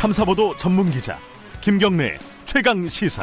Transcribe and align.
탐사보도 0.00 0.56
전문 0.56 0.90
기자 0.90 1.18
김경래 1.60 2.16
최강 2.46 2.88
시사. 2.88 3.22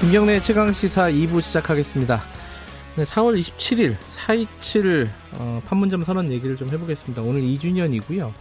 김경래 0.00 0.40
최강 0.40 0.72
시사 0.72 1.10
2부 1.10 1.42
시작하겠습니다. 1.42 2.22
네, 2.94 3.02
4월 3.02 3.36
27일 3.40 3.96
427 3.98 5.10
어, 5.32 5.60
판문점 5.66 6.04
선언 6.04 6.30
얘기를 6.30 6.56
좀 6.56 6.70
해보겠습니다. 6.70 7.20
오늘 7.20 7.40
2주년이고요. 7.40 8.32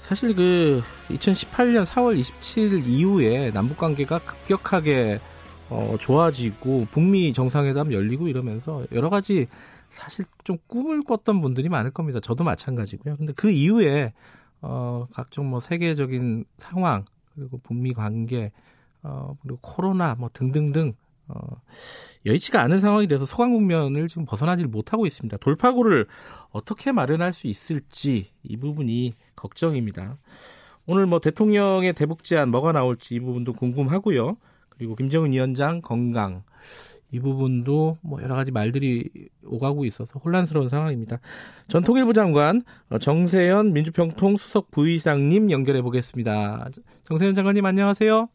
사실 0.00 0.34
그 0.34 0.82
2018년 1.10 1.86
4월 1.86 2.20
27일 2.20 2.88
이후에 2.88 3.52
남북 3.52 3.78
관계가 3.78 4.18
급격하게 4.18 5.20
어, 5.70 5.94
좋아지고 6.00 6.88
북미 6.90 7.32
정상회담 7.32 7.92
열리고 7.92 8.26
이러면서 8.26 8.84
여러 8.90 9.10
가지 9.10 9.46
사실 9.92 10.24
좀 10.44 10.56
꿈을 10.66 11.02
꿨던 11.02 11.40
분들이 11.40 11.68
많을 11.68 11.90
겁니다. 11.90 12.18
저도 12.20 12.44
마찬가지고요. 12.44 13.16
근데 13.16 13.32
그 13.34 13.50
이후에 13.50 14.12
어, 14.60 15.06
각종 15.12 15.50
뭐 15.50 15.60
세계적인 15.60 16.44
상황 16.58 17.04
그리고 17.34 17.58
북미 17.58 17.92
관계 17.92 18.52
어, 19.02 19.36
그리고 19.42 19.58
코로나 19.60 20.14
뭐 20.14 20.30
등등등 20.32 20.94
어, 21.28 21.40
여의치가 22.26 22.60
않은 22.62 22.80
상황이 22.80 23.06
돼서 23.06 23.24
소강 23.24 23.52
국면을 23.52 24.08
지금 24.08 24.24
벗어나지 24.24 24.66
못하고 24.66 25.06
있습니다. 25.06 25.36
돌파구를 25.38 26.06
어떻게 26.50 26.92
마련할 26.92 27.32
수 27.32 27.46
있을지 27.46 28.30
이 28.42 28.56
부분이 28.56 29.14
걱정입니다. 29.36 30.18
오늘 30.86 31.06
뭐 31.06 31.20
대통령의 31.20 31.92
대북 31.92 32.24
제안 32.24 32.50
뭐가 32.50 32.72
나올지 32.72 33.14
이 33.14 33.20
부분도 33.20 33.52
궁금하고요. 33.52 34.36
그리고 34.68 34.96
김정은 34.96 35.32
위원장 35.32 35.80
건강 35.80 36.42
이 37.12 37.20
부분도 37.20 37.98
뭐 38.00 38.22
여러 38.22 38.34
가지 38.34 38.50
말들이 38.50 39.28
오가고 39.44 39.84
있어서 39.84 40.18
혼란스러운 40.18 40.70
상황입니다. 40.70 41.20
전 41.68 41.84
통일부 41.84 42.14
장관 42.14 42.62
어, 42.88 42.98
정세현 42.98 43.74
민주평통 43.74 44.38
수석 44.38 44.70
부의장님 44.70 45.50
연결해 45.50 45.82
보겠습니다. 45.82 46.70
정세현 47.04 47.34
장관님 47.34 47.66
안녕하세요. 47.66 48.28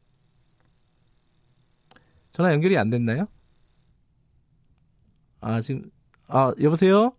전화 2.32 2.54
연결이 2.54 2.78
안 2.78 2.92
됐나요? 2.92 3.28
아 5.42 5.60
지금 5.60 5.90
아 6.28 6.54
여보세요. 6.62 7.14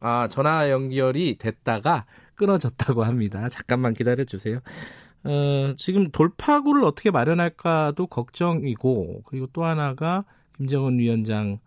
아 0.00 0.28
전화 0.28 0.70
연결이 0.70 1.36
됐다가 1.38 2.06
끊어졌다고 2.36 3.04
합니다. 3.04 3.50
잠깐만 3.50 3.92
기다려 3.92 4.24
주세요. 4.24 4.60
어, 5.24 5.72
지금 5.76 6.10
돌파구를 6.10 6.84
어떻게 6.84 7.10
마련할까도 7.10 8.06
걱정이고 8.08 9.22
그리고 9.26 9.46
또 9.52 9.64
하나가 9.64 10.24
김정은 10.56 10.98
위원장의 10.98 11.58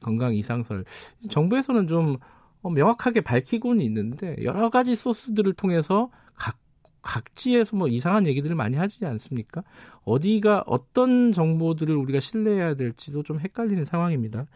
건강 0.00 0.34
이상설 0.34 0.84
정부에서는 1.30 1.86
좀 1.88 2.16
명확하게 2.62 3.20
밝히고는 3.22 3.84
있는데 3.84 4.36
여러 4.42 4.70
가지 4.70 4.96
소스들을 4.96 5.52
통해서 5.54 6.10
각 6.34 6.56
각지에서 7.02 7.76
뭐 7.76 7.88
이상한 7.88 8.26
얘기들을 8.26 8.54
많이 8.56 8.76
하지 8.76 9.04
않습니까? 9.04 9.62
어디가 10.04 10.64
어떤 10.66 11.32
정보들을 11.32 11.94
우리가 11.96 12.20
신뢰해야 12.20 12.74
될지도 12.74 13.22
좀 13.24 13.40
헷갈리는 13.40 13.84
상황입니다. 13.84 14.46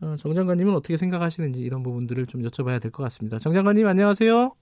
어, 0.00 0.16
정 0.18 0.34
장관님은 0.34 0.74
어떻게 0.74 0.96
생각하시는지 0.96 1.60
이런 1.60 1.82
부분들을 1.82 2.26
좀 2.26 2.42
여쭤봐야 2.42 2.80
될 2.82 2.90
것 2.90 3.02
같습니다. 3.04 3.38
정 3.38 3.54
장관님 3.54 3.86
안녕하세요. 3.86 4.52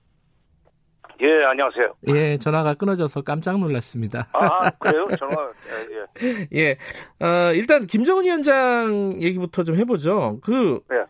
예, 1.20 1.44
안녕하세요. 1.44 1.94
예, 2.08 2.38
전화가 2.38 2.74
끊어져서 2.74 3.22
깜짝 3.22 3.58
놀랐습니다. 3.58 4.28
아, 4.32 4.70
그래요? 4.70 5.06
전화, 5.18 5.50
예, 5.68 5.96
예. 6.22 6.48
예, 7.20 7.24
어, 7.24 7.52
일단, 7.54 7.86
김정은 7.86 8.24
위원장 8.24 9.16
얘기부터 9.20 9.62
좀 9.62 9.76
해보죠. 9.76 10.40
그, 10.42 10.80
예. 10.92 11.04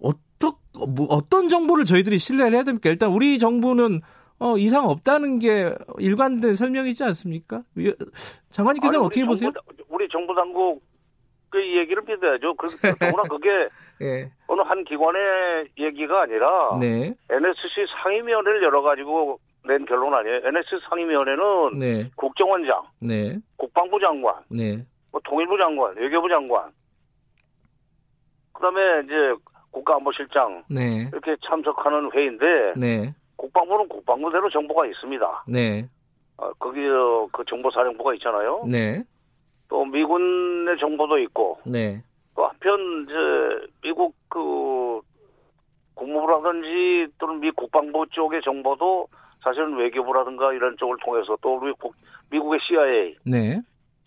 어떠, 0.00 0.56
뭐, 0.88 1.06
어떤 1.10 1.48
정보를 1.48 1.84
저희들이 1.84 2.18
신뢰를 2.18 2.54
해야 2.54 2.64
됩니까? 2.64 2.88
일단, 2.88 3.10
우리 3.10 3.38
정부는, 3.38 4.00
어, 4.38 4.56
이상 4.56 4.88
없다는 4.88 5.38
게 5.38 5.74
일관된 5.98 6.54
설명이지 6.56 7.04
않습니까? 7.04 7.62
장관님께서는 8.50 9.00
아니, 9.00 9.06
어떻게 9.06 9.20
정부, 9.20 9.32
보세요? 9.32 9.50
우리 9.90 10.08
정부 10.08 10.34
당국 10.34 10.82
그 11.50 11.58
얘기를 11.76 12.02
믿어야죠. 12.06 12.54
그, 12.54 12.68
더구나 12.98 13.24
그게 13.24 13.48
예. 14.00 14.30
어느 14.46 14.62
한 14.62 14.82
기관의 14.84 15.66
얘기가 15.78 16.22
아니라 16.22 16.78
네. 16.80 17.12
NSC 17.28 17.86
상임위원회를 18.02 18.62
열어가지고 18.62 19.38
낸 19.64 19.84
결론 19.84 20.14
아니에요. 20.14 20.36
NSC 20.44 20.80
상임위원회는 20.88 21.78
네. 21.78 22.10
국정원장, 22.16 22.82
네. 23.00 23.38
국방부 23.56 24.00
장관, 24.00 24.34
네. 24.48 24.84
뭐 25.12 25.20
통일부 25.24 25.56
장관, 25.58 25.96
외교부 25.96 26.28
장관, 26.28 26.70
그다음에 28.54 29.02
이제 29.04 29.14
국가안보실장 29.70 30.64
네. 30.68 31.08
이렇게 31.12 31.36
참석하는 31.46 32.10
회의인데 32.12 32.74
네. 32.76 33.14
국방부는 33.36 33.88
국방부대로 33.88 34.50
정보가 34.50 34.86
있습니다. 34.86 35.44
네. 35.48 35.88
어, 36.36 36.50
거기 36.58 36.80
어, 36.86 37.28
그 37.32 37.44
정보사령부가 37.48 38.14
있잖아요. 38.14 38.64
네. 38.66 39.02
또 39.68 39.84
미군의 39.84 40.78
정보도 40.78 41.18
있고 41.18 41.58
네. 41.64 42.02
또 42.34 42.46
한편 42.46 43.04
이제 43.04 43.72
미국 43.82 44.14
그 44.28 45.00
국무부라든지 45.94 47.12
또는 47.18 47.40
미 47.40 47.50
국방부 47.50 48.06
쪽의 48.10 48.40
정보도 48.42 49.08
사실은 49.42 49.76
외교부라든가 49.76 50.52
이런 50.52 50.76
쪽을 50.76 50.96
통해서 51.04 51.36
또 51.40 51.56
우리 51.56 51.72
국, 51.72 51.94
미국의 52.30 52.60
CIA, 52.66 53.16
네. 53.24 53.60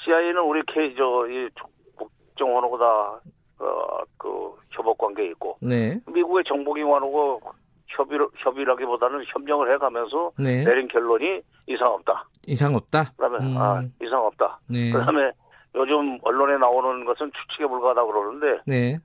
CIA는 0.04 0.42
우리 0.42 0.62
저이 0.68 1.50
국정원하고다 1.96 2.86
어 3.60 4.04
그 4.24 4.56
협업 4.72 4.98
관계 4.98 5.26
있고 5.28 5.58
네. 5.62 6.00
미국의 6.08 6.46
정보기관하고 6.48 7.42
협의를 7.88 8.28
협의라기보다는 8.38 9.26
협력을 9.28 9.74
해가면서 9.74 10.32
네. 10.40 10.64
내린 10.64 10.88
결론이 10.88 11.42
이상 11.68 11.90
없다. 11.90 12.26
이상 12.48 12.74
없다. 12.74 13.12
그다음에 13.18 13.38
음. 13.40 13.58
아 13.58 13.84
이상 14.02 14.26
없다. 14.26 14.60
네. 14.70 14.92
그다음에 14.92 15.32
요즘 15.76 16.18
언론에 16.24 16.58
나오는 16.58 17.04
것은 17.04 17.32
추측에 17.34 17.68
불과하다 17.68 18.06
그러는데 18.06 18.62
네. 18.66 18.98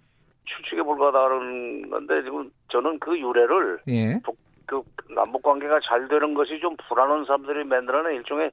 추측에 0.44 0.83
불과하다는 0.83 1.91
건데 1.91 2.22
지금 2.22 2.50
저는 2.69 2.99
그 3.00 3.19
유래를 3.19 3.81
예. 3.88 4.21
그 4.69 4.83
남북 5.15 5.43
관계가 5.43 5.81
잘 5.89 6.06
되는 6.09 6.34
것이 6.34 6.61
좀 6.61 6.77
불안한 6.89 7.25
사람들이 7.25 7.65
만들어낸 7.65 8.17
일종의 8.17 8.51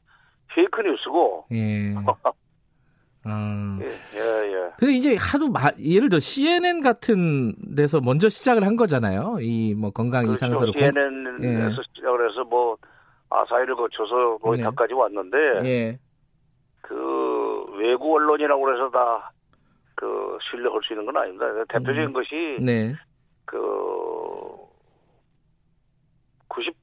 페이크 0.48 0.82
뉴스고 0.82 1.46
예. 1.52 1.94
아. 3.28 3.78
예, 3.82 3.86
예, 3.86 4.54
예. 4.54 4.72
근데 4.78 4.94
이제 4.94 5.18
하도 5.20 5.50
마, 5.50 5.72
예를 5.84 6.10
들어 6.10 6.20
CNN 6.20 6.82
같은 6.82 7.56
데서 7.76 8.00
먼저 8.02 8.30
시작을 8.30 8.64
한 8.66 8.76
거잖아요. 8.76 9.38
이 9.42 9.74
뭐 9.76 9.90
건강 9.92 10.26
그렇죠. 10.26 10.72
CNN에서 10.72 11.82
시작을 11.96 12.30
해서 12.30 12.44
뭐 12.44 12.78
아사히를 13.30 13.76
거쳐서 13.76 14.38
로이타까지 14.44 14.94
왔는데 14.94 15.38
예. 15.66 16.00
그 16.82 17.66
외국 17.80 18.14
언론이라고 18.16 18.62
그래서 18.64 18.90
다 18.90 19.32
그 19.96 20.38
신뢰할 20.52 20.80
수 20.84 20.94
있는 20.94 21.06
건 21.06 21.18
아닙니다. 21.18 21.46
대표적인 21.70 22.08
음. 22.10 22.14
것이 22.14 22.58
네. 22.60 22.94
그 23.46 23.58
90, 26.56 26.76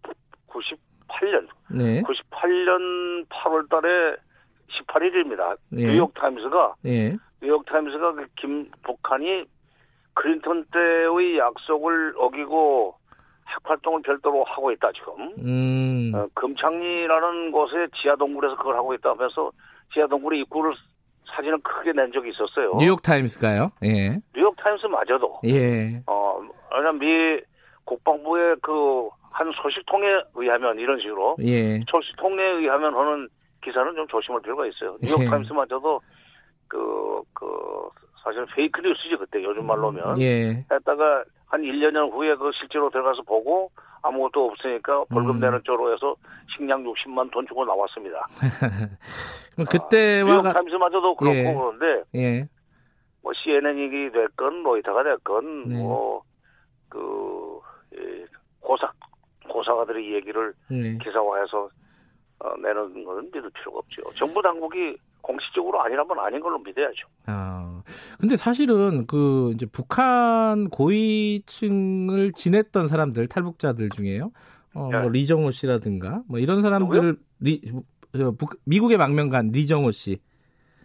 98년, 0.48 1.48
네. 1.70 2.02
98년 2.02 3.26
8월 3.28 3.68
달에 3.70 4.16
18일입니다. 4.86 5.56
예. 5.78 5.86
뉴욕 5.86 6.12
타임스가 6.14 6.74
예. 6.86 7.16
뉴욕 7.42 7.64
타임스가 7.66 8.12
그 8.12 8.26
김 8.36 8.70
북한이 8.82 9.44
클린턴 10.14 10.66
때의 10.72 11.38
약속을 11.38 12.14
어기고 12.18 12.94
핵 13.48 13.56
활동을 13.64 14.02
별도로 14.02 14.44
하고 14.44 14.70
있다 14.72 14.90
지금. 14.92 15.32
음. 15.38 16.12
어, 16.14 16.26
금창리라는 16.34 17.50
곳에 17.50 17.86
지하 18.00 18.16
동굴에서 18.16 18.56
그걸 18.56 18.76
하고 18.76 18.94
있다 18.94 19.10
하면서 19.10 19.50
지하 19.92 20.06
동굴의 20.06 20.40
입구를 20.40 20.74
사진을 21.34 21.58
크게 21.62 21.92
낸 21.92 22.12
적이 22.12 22.30
있었어요. 22.30 22.76
뉴욕 22.78 23.00
타임스가요? 23.02 23.70
예. 23.84 24.18
뉴욕 24.34 24.54
타임스마저도 24.56 25.40
예. 25.46 26.02
어, 26.06 26.40
왜냐면 26.74 26.98
미 26.98 27.40
국방부의 27.84 28.56
그 28.62 29.08
한 29.32 29.50
소식통에 29.62 30.06
의하면 30.34 30.78
이런 30.78 31.00
식으로 31.00 31.36
예. 31.40 31.80
소식통에 31.90 32.42
의하면 32.42 32.94
하는 32.94 33.28
기사는 33.64 33.94
좀 33.94 34.06
조심할 34.08 34.42
필요가 34.42 34.66
있어요. 34.66 34.96
뉴욕 35.02 35.22
예. 35.22 35.26
타임스마저도 35.26 36.00
그, 36.68 37.22
그, 37.32 37.46
사실 38.22 38.46
페이크 38.54 38.80
뉴스지, 38.80 39.16
그때 39.18 39.42
요즘 39.42 39.66
말로면. 39.66 40.20
예. 40.20 40.64
했다가 40.70 41.24
한 41.46 41.62
1, 41.62 41.92
년 41.92 42.10
후에 42.10 42.34
그 42.36 42.50
실제로 42.58 42.88
들어가서 42.90 43.22
보고 43.22 43.70
아무것도 44.02 44.46
없으니까 44.46 45.04
벌금 45.10 45.36
음. 45.36 45.40
내는 45.40 45.60
쪽으로 45.64 45.92
해서 45.92 46.14
식량 46.56 46.82
60만 46.82 47.30
돈 47.30 47.46
주고 47.46 47.64
나왔습니다. 47.64 48.26
그때와 49.70 50.24
뉴욕 50.24 50.42
가... 50.42 50.52
타임스마저도 50.52 51.14
그렇고 51.16 51.36
예. 51.36 51.42
그런데 51.42 52.02
예. 52.14 52.48
뭐 53.22 53.32
CNN이 53.34 54.10
됐건 54.12 54.62
로이터가 54.62 55.04
됐건 55.04 55.64
네. 55.66 55.78
뭐그 55.78 57.60
고사 58.62 58.90
고사가들의 59.52 60.14
얘기를 60.14 60.52
네. 60.68 60.96
기사화해서 61.02 61.68
어, 62.40 62.56
내는 62.56 63.04
것은 63.04 63.24
믿을 63.26 63.50
필요가 63.50 63.78
없죠. 63.78 64.02
정부 64.16 64.42
당국이 64.42 64.96
공식적으로 65.20 65.80
아니라면 65.82 66.18
아닌 66.18 66.40
걸로 66.40 66.58
믿어야죠. 66.58 67.06
아, 67.26 67.82
근데 68.18 68.34
사실은 68.36 69.06
그 69.06 69.52
이제 69.54 69.66
북한 69.66 70.68
고위층을 70.70 72.32
지냈던 72.32 72.88
사람들 72.88 73.28
탈북자들 73.28 73.90
중에요. 73.90 74.32
어, 74.74 74.90
뭐 74.90 75.02
네. 75.02 75.08
리정호 75.10 75.50
씨라든가 75.50 76.22
뭐 76.26 76.38
이런 76.40 76.62
사람들 76.62 77.16
리, 77.40 77.60
저, 78.16 78.32
북- 78.32 78.58
미국의 78.64 78.96
망명간 78.96 79.50
리정호 79.52 79.90
씨. 79.92 80.18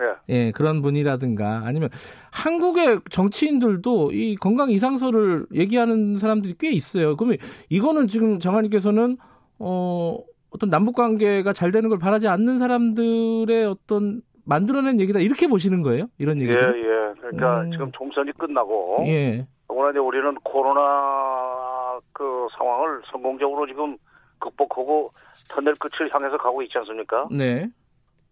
예. 0.02 0.34
예, 0.34 0.52
그런 0.52 0.82
분이라든가 0.82 1.64
아니면 1.66 1.90
한국의 2.32 3.02
정치인들도 3.10 4.12
이 4.12 4.36
건강 4.36 4.70
이상서를 4.70 5.48
얘기하는 5.54 6.18
사람들이 6.18 6.56
꽤 6.60 6.72
있어요. 6.72 7.16
그러면 7.16 7.38
이거는 7.70 8.08
지금 8.08 8.40
정한님께서는 8.40 9.18
어 9.60 10.18
어떤 10.52 10.70
남북 10.70 10.96
관계가 10.96 11.54
잘 11.54 11.72
되는 11.72 11.90
걸 11.90 12.00
바라지 12.00 12.28
않는 12.28 12.60
사람들의 12.60 13.66
어떤 13.66 14.22
만들어낸 14.46 15.00
얘기다 15.00 15.20
이렇게 15.20 15.48
보시는 15.48 15.82
거예요? 15.82 16.08
이런 16.18 16.40
예, 16.40 16.44
얘기들? 16.44 16.84
예. 16.84 17.22
그러니까 17.22 17.62
음. 17.62 17.72
지금 17.72 17.92
총선이 17.92 18.32
끝나고 18.34 19.04
예. 19.08 19.46
이제 19.90 20.00
우리는 20.00 20.36
코로나 20.44 22.00
그 22.14 22.48
상황을 22.58 23.02
성공적으로 23.12 23.68
지금 23.68 23.98
극복하고 24.40 25.12
터널 25.50 25.76
끝을 25.76 26.14
향해서 26.14 26.38
가고 26.38 26.62
있지 26.62 26.78
않습니까? 26.78 27.28
네. 27.32 27.68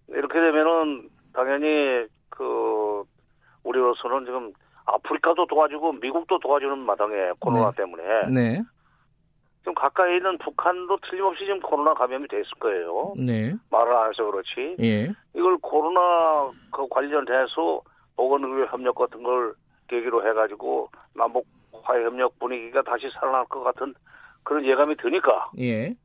이렇게 0.07 0.33
되면은 0.39 1.09
당연히 1.35 2.07
그 2.29 3.03
우리로서는 3.63 4.25
지금 4.25 4.53
아프리카도 4.85 5.47
도와주고 5.47 5.93
미국도 5.93 6.39
도와주는 6.39 6.77
마당에 6.79 7.31
코로나 7.39 7.71
네. 7.71 7.77
때문에 7.77 8.03
네. 8.31 8.61
지금 9.59 9.73
가까이 9.73 10.17
있는 10.17 10.37
북한도 10.37 10.97
틀림없이 11.09 11.45
지금 11.45 11.59
코로나 11.59 11.93
감염이 11.93 12.27
됐을 12.27 12.45
거예요. 12.59 13.13
네. 13.17 13.55
말을 13.71 13.93
안 13.93 14.09
해서 14.09 14.23
그렇지. 14.29 14.75
예. 14.79 15.11
이걸 15.33 15.57
코로나 15.57 16.51
그 16.71 16.87
관련해서 16.87 17.81
보건의료 18.15 18.67
협력 18.67 18.95
같은 18.95 19.23
걸 19.23 19.53
계기로 19.87 20.27
해가지고 20.27 20.89
남북 21.15 21.47
화해 21.83 22.03
협력 22.03 22.37
분위기가 22.39 22.83
다시 22.83 23.09
살아날 23.19 23.45
것 23.45 23.63
같은 23.63 23.93
그런 24.43 24.63
예감이 24.63 24.95
드니까 24.97 25.49
예. 25.59 25.95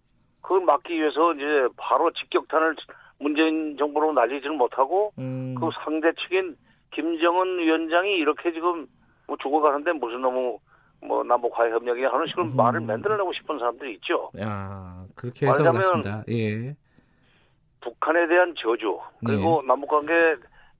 그걸 0.41 0.63
막기 0.63 0.95
위해서 0.95 1.35
이제 1.35 1.69
바로 1.77 2.11
직격탄을 2.13 2.77
문재인 3.21 3.77
정부로 3.79 4.13
날리지는 4.13 4.57
못하고 4.57 5.13
음. 5.19 5.55
그 5.59 5.69
상대 5.85 6.11
측인 6.15 6.57
김정은 6.93 7.59
위원장이 7.59 8.17
이렇게 8.17 8.53
지금 8.53 8.87
뭐 9.27 9.37
죽어가는데 9.41 9.93
무슨 9.93 10.23
너무 10.23 10.59
뭐 11.03 11.23
남북 11.23 11.57
화해 11.59 11.71
협력이 11.71 12.03
하는 12.03 12.27
식으로 12.27 12.47
음. 12.47 12.57
말을 12.57 12.81
만들어내고 12.81 13.33
싶은 13.35 13.59
사람들이 13.59 13.95
있죠. 13.95 14.31
야, 14.41 15.05
그렇게 15.15 15.47
해서 15.47 15.71
그렇습니다. 15.71 16.25
예. 16.29 16.75
북한에 17.81 18.27
대한 18.27 18.55
저주 18.59 18.99
네. 19.23 19.33
그리고 19.33 19.63
남북관계 19.67 20.13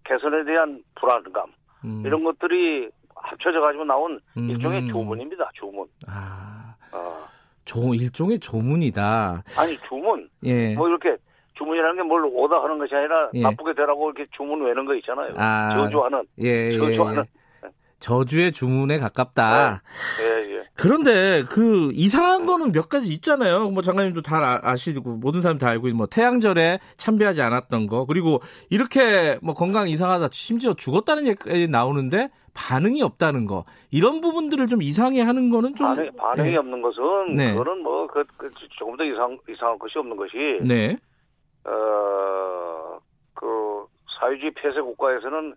개선에 0.05 0.45
대한 0.45 0.83
불안감 0.97 1.47
음. 1.85 2.03
이런 2.05 2.25
것들이 2.25 2.91
합쳐져 3.17 3.61
가지고 3.61 3.85
나온 3.85 4.21
음. 4.37 4.51
일종의 4.51 4.87
주문입니다. 4.89 5.51
주문. 5.55 5.87
아, 6.07 6.75
어. 6.93 7.25
조 7.65 7.95
일종의 7.95 8.39
조문이다. 8.41 9.43
아니 9.59 9.77
주문 9.89 10.29
예. 10.45 10.75
뭐 10.75 10.89
이렇게 10.89 11.17
주문이라는 11.61 11.97
게 11.97 12.03
뭘 12.03 12.25
오다 12.25 12.63
하는 12.63 12.79
것이 12.79 12.95
아니라 12.95 13.29
예. 13.35 13.43
나쁘게 13.43 13.75
되라고 13.75 14.11
이렇게 14.11 14.27
주문 14.37 14.63
외는 14.65 14.85
거 14.87 14.95
있잖아요. 14.97 15.35
아. 15.37 15.77
저주하는. 15.77 16.23
예, 16.43 16.73
예, 16.73 16.79
저주하는. 16.79 17.23
예. 17.65 17.69
저주의 17.99 18.51
주문에 18.51 18.99
가깝다. 18.99 19.83
예, 20.23 20.57
예. 20.57 20.63
그런데 20.75 21.45
그 21.51 21.91
이상한 21.93 22.47
거는 22.47 22.73
몇 22.73 22.89
가지 22.89 23.13
있잖아요. 23.13 23.69
뭐 23.69 23.83
장관님도 23.83 24.23
다 24.23 24.39
아- 24.39 24.61
아시고 24.71 25.17
모든 25.17 25.43
사람 25.43 25.59
다 25.59 25.69
알고 25.69 25.89
있는 25.89 25.99
뭐 25.99 26.07
태양절에 26.07 26.79
참배하지 26.97 27.43
않았던 27.43 27.87
거 27.89 28.07
그리고 28.07 28.41
이렇게 28.71 29.39
뭐 29.43 29.53
건강 29.53 29.89
이상하다 29.89 30.29
심지어 30.33 30.73
죽었다는 30.73 31.27
얘기 31.27 31.69
나오는데 31.69 32.31
반응이 32.55 33.03
없다는 33.03 33.45
거 33.47 33.65
이런 33.91 34.23
부분들을 34.23 34.67
좀 34.67 34.81
이상해 34.81 35.21
하는 35.21 35.51
거는 35.51 35.75
좀 35.77 35.87
반응, 35.89 36.11
반응이 36.17 36.53
예. 36.53 36.57
없는 36.57 36.81
것은 36.83 37.35
네. 37.37 37.53
그거는 37.53 37.83
뭐 37.83 38.07
그, 38.07 38.25
그 38.39 38.51
조금 38.79 38.97
더 38.97 39.05
이상 39.05 39.37
이상한 39.49 39.79
것이 39.79 39.99
없는 39.99 40.17
것이 40.17 40.33
네, 40.63 40.97
어그 41.71 43.87
사회주의 44.19 44.51
폐쇄 44.53 44.81
국가에서는 44.81 45.55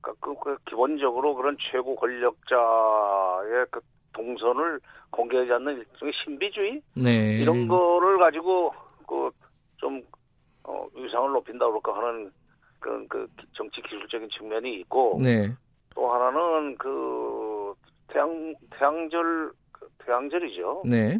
그, 0.00 0.14
그, 0.20 0.34
그 0.34 0.56
기본적으로 0.66 1.34
그런 1.34 1.56
최고 1.70 1.94
권력자의 1.96 3.66
그 3.70 3.80
동선을 4.12 4.80
공개하지 5.10 5.52
않는 5.52 5.78
일종의 5.78 6.12
신비주의? 6.24 6.82
네. 6.94 7.38
이런 7.38 7.68
거를 7.68 8.18
가지고 8.18 8.72
그좀 9.06 10.02
어, 10.64 10.86
위상을 10.94 11.32
높인다 11.32 11.66
그럴까 11.66 11.96
하는 11.96 12.30
그런 12.78 13.08
그 13.08 13.26
정치 13.52 13.80
기술적인 13.82 14.28
측면이 14.30 14.80
있고 14.80 15.20
네, 15.22 15.52
또 15.94 16.12
하나는 16.12 16.76
그 16.76 17.74
태양 18.08 18.54
태양절 18.70 19.52
그 19.72 19.88
태양절이죠. 20.04 20.82
네, 20.86 21.18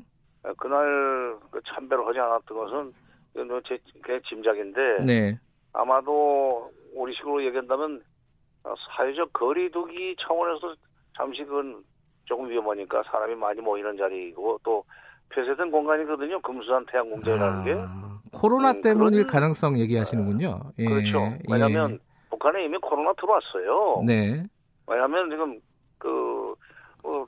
그날 0.58 1.36
그 1.50 1.60
참배를 1.66 2.06
하지 2.06 2.18
않았던 2.18 2.56
것은 2.56 2.92
이건 3.34 3.48
뭐제 3.48 3.78
제 4.06 4.20
짐작인데 4.28 5.04
네, 5.04 5.38
아마도 5.72 6.70
우리식으로 6.94 7.44
얘기한다면 7.46 8.02
어, 8.64 8.74
사회적 8.96 9.32
거리두기 9.32 10.16
차원에서 10.20 10.74
잠시 11.16 11.44
그건 11.44 11.82
조금 12.24 12.48
위험하니까 12.48 13.02
사람이 13.10 13.34
많이 13.34 13.60
모이는 13.60 13.96
자리이고 13.96 14.60
또 14.62 14.84
폐쇄된 15.30 15.70
공간이거든요. 15.70 16.40
금수산 16.42 16.84
태양궁전이라는 16.86 17.64
게 17.64 17.74
아, 17.78 18.18
코로나 18.32 18.72
음, 18.72 18.80
때문일 18.82 19.26
그런- 19.26 19.32
가능성 19.40 19.78
얘기하시는군요. 19.78 20.60
예, 20.78 20.84
그렇죠. 20.84 21.32
왜냐하면 21.48 21.98
북한에 22.30 22.64
이미 22.64 22.78
코로나 22.78 23.12
들어왔어요. 23.14 24.02
예. 24.02 24.06
네, 24.06 24.44
왜냐하면 24.86 25.30
지금 25.30 25.60
그 25.98 26.54
어, 27.04 27.24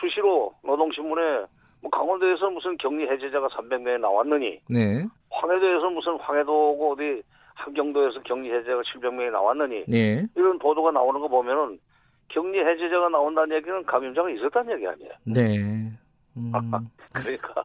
수시로 0.00 0.52
노동신문에 0.64 1.46
뭐 1.80 1.90
강원도에서 1.90 2.50
무슨 2.50 2.76
격리 2.76 3.08
해제자가 3.08 3.46
300명이 3.48 4.00
나왔느니 4.00 4.60
네, 4.68 5.06
황해도에서 5.48 5.90
무슨 5.90 6.16
황해도고 6.16 6.92
어디 6.92 7.22
함경도에서 7.54 8.20
격리 8.22 8.52
해제자가 8.52 8.82
700명이 8.82 9.30
나왔느니 9.32 9.84
네, 9.88 10.26
이런 10.36 10.58
보도가 10.58 10.92
나오는 10.92 11.20
거 11.20 11.28
보면은 11.28 11.78
격리 12.28 12.60
해제자가 12.60 13.08
나온다는 13.08 13.56
얘기는 13.56 13.82
감염자가 13.84 14.30
있었다는 14.30 14.74
얘기 14.74 14.86
아니에요. 14.86 15.12
네. 15.24 15.58
음, 16.36 16.52
그러니까 17.14 17.64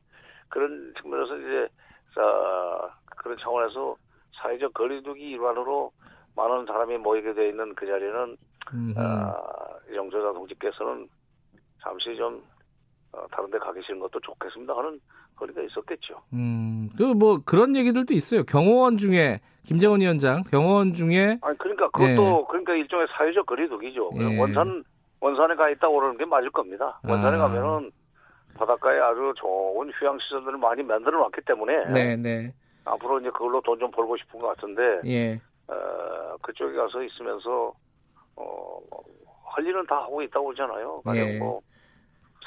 그런 0.49 0.93
측면에서 0.99 1.37
이제 1.37 1.67
자, 2.15 2.95
그런 3.17 3.37
차원에서 3.37 3.95
사회적 4.41 4.73
거리두기 4.73 5.31
일환으로 5.31 5.91
많은 6.35 6.65
사람이 6.65 6.97
모이게 6.97 7.33
돼 7.33 7.49
있는 7.49 7.75
그 7.75 7.85
자리는 7.85 8.37
음, 8.73 8.93
아, 8.97 9.35
이정조자 9.91 10.33
동지께서는 10.33 11.07
잠시 11.81 12.15
좀 12.15 12.41
어, 13.11 13.27
다른 13.29 13.51
데 13.51 13.59
가 13.59 13.71
계시는 13.73 13.99
것도 13.99 14.19
좋겠습니다 14.21 14.75
하는 14.75 14.99
거리가 15.35 15.61
있었겠죠. 15.61 16.21
음, 16.33 16.89
그 16.97 17.13
뭐 17.13 17.39
그런 17.45 17.75
얘기들도 17.75 18.13
있어요. 18.13 18.43
경호원 18.43 18.97
중에 18.97 19.39
김정은 19.65 20.01
위원장 20.01 20.43
경호원 20.43 20.93
중에 20.93 21.37
아니 21.41 21.57
그러니까 21.57 21.89
그것도 21.89 22.45
그러니까 22.47 22.73
일종의 22.75 23.07
사회적 23.17 23.45
거리두기죠. 23.45 24.11
예. 24.19 24.39
원산 24.39 24.83
원산에 25.21 25.55
가 25.55 25.69
있다 25.69 25.87
오르는 25.87 26.17
게 26.17 26.25
맞을 26.25 26.49
겁니다. 26.51 26.99
원산에 27.03 27.37
아. 27.37 27.39
가면은 27.47 27.91
바닷가에 28.55 28.99
아주 28.99 29.33
좋은 29.37 29.89
휴양 29.99 30.17
시설들을 30.19 30.57
많이 30.57 30.83
만들어 30.83 31.17
놨기 31.19 31.41
때문에 31.45 31.85
네, 31.91 32.15
네, 32.15 32.53
앞으로 32.85 33.19
이제 33.19 33.29
그걸로 33.31 33.61
돈 33.61 33.79
좀 33.79 33.89
벌고 33.91 34.15
싶은 34.17 34.39
것 34.39 34.47
같은데 34.55 35.01
예, 35.05 35.39
어, 35.67 36.37
그쪽에 36.41 36.75
가서 36.75 37.01
있으면서 37.01 37.73
어, 38.35 38.79
할 39.45 39.65
일은 39.65 39.85
다 39.87 39.95
하고 40.03 40.21
있다고 40.21 40.47
그러잖아요. 40.47 41.01
가령 41.03 41.27
예. 41.29 41.37
뭐 41.39 41.61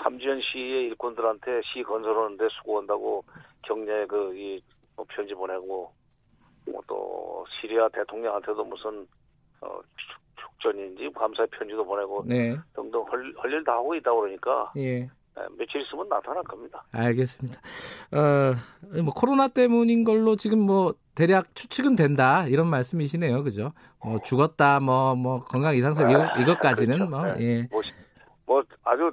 삼지연 0.02 0.40
시의 0.40 0.84
일꾼들한테 0.88 1.60
시 1.64 1.82
건설하는데 1.82 2.48
수고한다고 2.58 3.24
격려의 3.62 4.06
그이 4.08 4.62
뭐 4.96 5.04
편지 5.08 5.34
보내고 5.34 5.90
뭐 6.66 6.82
또 6.88 7.44
시리아 7.60 7.88
대통령한테도 7.90 8.64
무슨 8.64 9.06
어, 9.60 9.78
축- 9.96 10.50
축전인지 10.58 11.10
감사의 11.14 11.48
편지도 11.50 11.84
보내고 11.84 12.24
네, 12.26 12.56
등등 12.74 13.04
할일다 13.36 13.72
하고 13.72 13.94
있다고 13.94 14.20
그러니까 14.22 14.72
예. 14.76 15.02
예, 15.38 15.46
며칠 15.58 15.82
있으면 15.82 16.08
나타날 16.08 16.42
겁니다. 16.44 16.82
알겠습니다. 16.92 17.60
어, 18.12 19.00
뭐 19.02 19.12
코로나 19.14 19.48
때문인 19.48 20.02
걸로 20.02 20.34
지금 20.36 20.60
뭐 20.60 20.94
대략 21.14 21.54
추측은 21.54 21.94
된다 21.94 22.46
이런 22.48 22.68
말씀이시네요, 22.68 23.42
그죠? 23.44 23.72
뭐 24.04 24.18
죽었다, 24.18 24.80
뭐 24.80 25.14
뭐 25.14 25.44
건강 25.44 25.76
이상설 25.76 26.10
이거, 26.10 26.24
이것까지는 26.40 26.96
그렇죠. 26.96 27.10
뭐 27.10 27.34
네. 27.34 27.44
예, 27.44 27.68
뭐, 27.70 27.82
시- 27.82 27.92
뭐 28.46 28.62
아주 28.84 29.10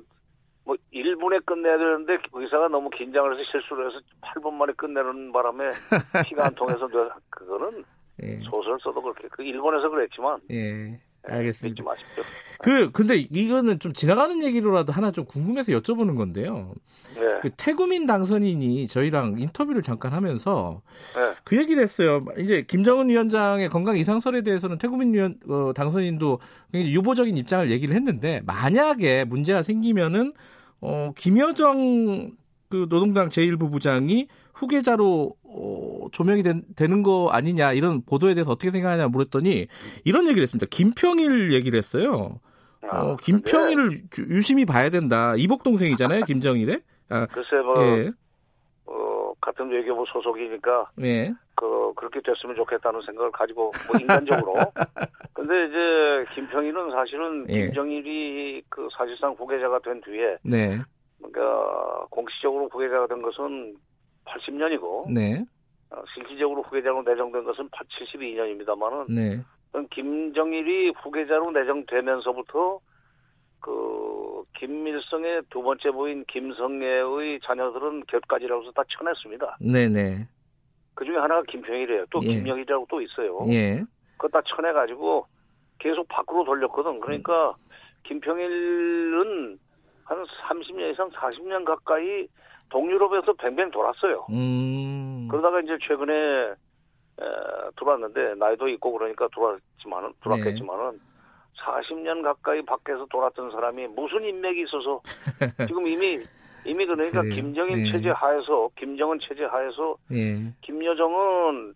뭐 0.65 0.75
1분에 0.93 1.45
끝내야 1.45 1.77
되는데 1.77 2.17
의사가 2.31 2.67
너무 2.69 2.89
긴장을 2.89 3.31
해서 3.33 3.43
실수를 3.51 3.87
해서 3.89 3.99
8분 4.21 4.53
만에 4.53 4.71
끝내는 4.73 5.31
바람에 5.31 5.69
피가 6.27 6.45
안 6.47 6.55
통해서 6.55 6.87
저- 6.89 7.11
그거는 7.29 7.83
예, 8.21 8.39
소설 8.49 8.77
써도 8.81 9.01
그렇게 9.01 9.27
그 9.29 9.43
일본에서 9.43 9.89
그랬지만 9.89 10.39
예, 10.51 10.99
알겠습니다. 11.27 11.69
믿지 11.69 11.81
마십시오. 11.81 12.23
그 12.63 12.91
근데 12.91 13.17
이거는 13.17 13.79
좀 13.79 13.91
지나가는 13.91 14.41
얘기로라도 14.41 14.93
하나 14.93 15.11
좀 15.11 15.25
궁금해서 15.25 15.73
여쭤보는 15.73 16.15
건데요. 16.15 16.73
네. 17.15 17.39
그 17.41 17.49
태구민 17.57 18.05
당선인이 18.05 18.87
저희랑 18.87 19.37
인터뷰를 19.37 19.81
잠깐 19.81 20.13
하면서 20.13 20.81
네. 21.15 21.33
그 21.43 21.57
얘기를 21.57 21.83
했어요. 21.83 22.23
이제 22.37 22.63
김정은 22.65 23.09
위원장의 23.09 23.69
건강 23.69 23.97
이상설에 23.97 24.41
대해서는 24.41 24.77
태구민 24.77 25.13
위원 25.13 25.35
어, 25.49 25.73
당선인도 25.75 26.39
굉장히 26.71 26.95
유보적인 26.95 27.35
입장을 27.35 27.69
얘기를 27.69 27.95
했는데 27.95 28.41
만약에 28.45 29.25
문제가 29.25 29.61
생기면은 29.61 30.31
어, 30.79 31.11
김여정 31.17 32.31
그 32.69 32.87
노동당 32.89 33.29
제1부 33.29 33.71
부장이 33.71 34.27
후계자로 34.53 35.35
어, 35.43 35.82
조명이 36.13 36.43
된, 36.43 36.63
되는 36.75 37.01
거 37.03 37.27
아니냐 37.31 37.73
이런 37.73 38.03
보도에 38.05 38.35
대해서 38.35 38.51
어떻게 38.51 38.69
생각하냐 38.71 39.07
물었더니 39.07 39.67
이런 40.05 40.25
얘기를 40.27 40.43
했습니다. 40.43 40.67
김평일 40.69 41.51
얘기를 41.51 41.77
했어요. 41.77 42.39
아, 42.89 43.01
어, 43.03 43.15
김평일을 43.17 43.91
유- 43.91 44.35
유심히 44.35 44.65
봐야 44.65 44.89
된다. 44.89 45.33
이복 45.37 45.63
동생이잖아요, 45.63 46.21
김정일의. 46.25 46.81
아, 47.09 47.25
글쎄 47.27 47.55
뭐 47.63 47.81
예, 47.81 48.11
어, 48.85 49.33
같은 49.41 49.69
외교부 49.71 50.05
소속이니까 50.11 50.91
예, 51.01 51.33
그 51.55 51.93
그렇게 51.95 52.19
됐으면 52.23 52.55
좋겠다는 52.55 53.01
생각을 53.05 53.31
가지고 53.31 53.71
뭐 53.87 53.99
인간적으로. 53.99 54.53
근데 55.33 55.65
이제 55.65 56.35
김평일은 56.35 56.91
사실은 56.91 57.45
예. 57.49 57.65
김정일이 57.65 58.61
그 58.69 58.87
사실상 58.97 59.33
후계자가 59.33 59.79
된 59.79 59.99
뒤에 60.01 60.37
네, 60.43 60.79
그러니까 61.17 62.05
공식적으로 62.11 62.69
후계자가 62.69 63.07
된 63.07 63.21
것은 63.21 63.75
80년이고 64.25 65.11
네, 65.11 65.39
어, 65.39 65.45
실질적으로 66.13 66.61
후계자로 66.63 67.03
내정된 67.03 67.43
것은 67.43 67.69
72년입니다만은 67.69 69.05
네, 69.09 69.43
김정일이 69.91 70.91
후계자로 71.01 71.51
내정되면서부터 71.51 72.79
그 73.59 74.43
김일성의 74.57 75.43
두 75.49 75.61
번째 75.61 75.91
부인 75.91 76.25
김성애의 76.25 77.39
자녀들은 77.45 78.03
곁가지라고 78.07 78.61
해서 78.61 78.71
다 78.73 78.83
쳐냈습니다. 78.89 79.57
네, 79.61 79.87
네, 79.87 80.27
그 80.95 81.05
중에 81.05 81.17
하나가 81.17 81.41
김평일이에요. 81.43 82.05
또 82.11 82.19
예. 82.23 82.27
김영일이라고 82.27 82.87
또 82.89 83.01
있어요. 83.01 83.39
예, 83.49 83.83
그거 84.17 84.27
다 84.27 84.41
쳐내가지고 84.45 85.25
계속 85.79 86.07
밖으로 86.07 86.43
돌렸거든. 86.43 86.99
그러니까 86.99 87.55
김평일은 88.03 89.57
한 90.05 90.25
30년 90.47 90.91
이상 90.91 91.09
40년 91.11 91.63
가까이 91.63 92.27
동유럽에서 92.69 93.33
뱅뱅 93.33 93.71
돌았어요. 93.71 94.25
음, 94.29 95.27
그러다가 95.29 95.61
이제 95.61 95.77
최근에 95.87 96.13
에, 96.13 97.25
들어왔는데 97.77 98.35
나이도 98.35 98.67
있고 98.69 98.91
그러니까 98.93 99.27
들어왔지만은 99.29 100.13
들어왔겠지만은 100.23 100.99
40년 101.63 102.23
가까이 102.23 102.61
밖에서 102.63 103.05
돌았던 103.09 103.51
사람이 103.51 103.87
무슨 103.89 104.23
인맥이 104.23 104.63
있어서 104.63 105.01
지금 105.67 105.87
이미 105.87 106.19
이미 106.65 106.85
그러니까 106.85 107.21
그래요. 107.21 107.35
김정일 107.35 107.83
네. 107.83 107.91
체제 107.91 108.09
하에서 108.09 108.69
김정은 108.77 109.19
체제 109.21 109.43
하에서 109.45 109.95
예, 110.11 110.53
김여정은 110.61 111.73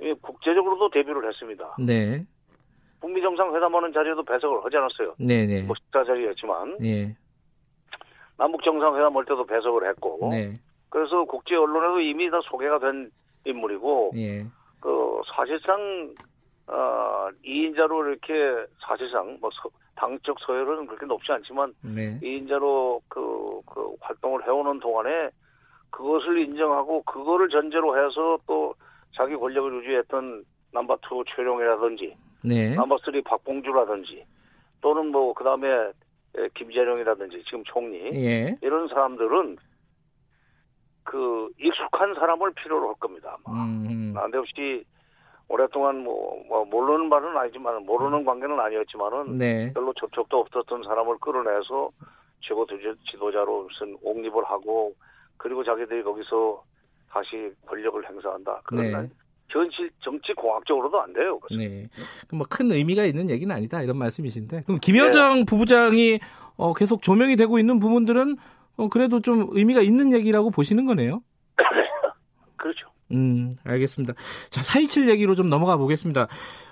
이 0.00 0.14
국제적으로도 0.22 0.90
데뷔를 0.90 1.28
했습니다. 1.28 1.76
네, 1.84 2.24
북미 3.00 3.20
정상회담하는 3.20 3.92
자리에도 3.92 4.22
배석을 4.22 4.64
하지 4.64 4.76
않았어요. 4.76 5.14
네, 5.18 5.44
네, 5.46 5.62
뭐 5.62 5.74
식사 5.76 6.04
자리였지만 6.04 6.78
예, 6.84 7.16
남북 8.38 8.62
정상회담 8.62 9.14
할 9.16 9.24
때도 9.24 9.44
배석을 9.44 9.88
했고 9.88 10.28
네, 10.30 10.52
그래서 10.88 11.24
국제 11.24 11.54
언론에도 11.56 12.00
이미 12.00 12.30
다 12.30 12.40
소개가 12.44 12.78
된 12.78 13.10
인물이고 13.44 14.12
예, 14.16 14.44
그 14.80 15.20
사실상 15.36 16.14
어, 16.68 17.28
2인자로 17.44 18.06
이렇게 18.08 18.66
사실상 18.86 19.38
뭐 19.40 19.50
서- 19.50 19.70
당적 19.96 20.38
서열은 20.40 20.86
그렇게 20.86 21.06
높지 21.06 21.32
않지만 21.32 21.74
네, 21.82 22.18
2인자로 22.22 23.00
그, 23.08 23.60
그 23.66 23.94
활동을 24.00 24.46
해오는 24.46 24.78
동안에 24.80 25.30
그것을 25.90 26.38
인정하고 26.38 27.02
그거를 27.02 27.48
전제로 27.48 27.96
해서 27.96 28.38
또 28.46 28.74
자기 29.16 29.34
권력을 29.34 29.74
유지했던 29.82 30.44
넘버2 30.74 31.24
최룡이라든지 31.34 32.14
네, 32.44 32.76
넘버3 32.76 33.24
박봉주라든지 33.24 34.24
또는 34.80 35.06
뭐 35.10 35.32
그다음에 35.32 35.66
에, 35.68 35.92
김재룡이라든지 36.54 37.42
지금 37.44 37.62
총리 37.64 37.98
예, 38.14 38.56
이런 38.62 38.88
사람들은 38.88 39.56
그 41.04 41.50
익숙한 41.58 42.14
사람을 42.14 42.52
필요로 42.52 42.88
할 42.88 42.94
겁니다. 42.96 43.36
아마. 43.44 43.64
음, 43.64 44.12
난데없이 44.14 44.84
오랫동안 45.48 46.04
뭐, 46.04 46.42
뭐 46.46 46.64
모르는 46.66 47.08
말은 47.08 47.36
아니지만 47.36 47.86
모르는 47.86 48.24
관계는 48.24 48.60
아니었지만은 48.60 49.36
네, 49.36 49.72
별로 49.72 49.92
접촉도 49.94 50.38
없었던 50.40 50.82
사람을 50.82 51.16
끌어내서 51.18 51.90
최고 52.40 52.66
지도- 52.66 52.94
지도자로 53.10 53.64
무슨 53.64 53.96
옹립을 54.02 54.44
하고 54.44 54.94
그리고 55.38 55.64
자기들이 55.64 56.02
거기서 56.02 56.62
다시 57.10 57.50
권력을 57.66 58.06
행사한다. 58.06 58.60
그건 58.64 58.84
네. 58.92 59.08
난 59.52 59.62
현실 59.62 59.90
정치 60.00 60.32
공학적으로도 60.34 61.00
안 61.00 61.12
돼요. 61.12 61.38
그래서. 61.40 61.62
네. 61.62 61.88
뭐큰 62.32 62.72
의미가 62.72 63.04
있는 63.04 63.30
얘기는 63.30 63.54
아니다 63.54 63.82
이런 63.82 63.96
말씀이신데 63.98 64.62
그럼 64.62 64.78
김여정 64.80 65.44
부부장이 65.46 66.20
어, 66.56 66.74
계속 66.74 67.02
조명이 67.02 67.36
되고 67.36 67.58
있는 67.58 67.78
부분들은 67.78 68.36
어, 68.76 68.88
그래도 68.88 69.20
좀 69.20 69.46
의미가 69.50 69.80
있는 69.80 70.12
얘기라고 70.12 70.50
보시는 70.50 70.86
거네요. 70.86 71.22
그렇죠. 72.56 72.88
음, 73.12 73.52
알겠습니다. 73.64 74.14
자, 74.50 74.62
427 74.62 75.08
얘기로 75.08 75.34
좀 75.34 75.48
넘어가 75.48 75.76
보겠습니다. 75.76 76.28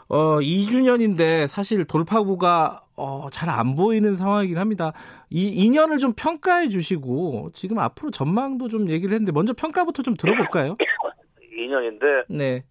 어, 0.09 0.38
2주년인데 0.38 1.49
사실 1.49 1.85
돌파구가 1.85 2.83
어, 2.97 3.28
잘 3.30 3.49
안 3.50 3.75
보이는 3.75 4.14
상황이긴 4.16 4.59
합니다. 4.59 4.92
이 5.30 5.68
2년을 5.68 5.99
좀 5.99 6.12
평가해 6.14 6.68
주시고 6.68 7.50
지금 7.54 7.78
앞으로 7.78 8.11
전망도 8.11 8.68
좀 8.68 8.88
얘기를 8.88 9.14
했는데 9.14 9.33
먼저 9.33 9.52
평가부터 9.54 10.02
좀 10.02 10.14
들어볼까요? 10.14 10.76
2년인데 11.66 12.25
네. 12.28 12.62